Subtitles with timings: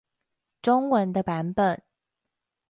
[0.63, 1.83] 中文的版本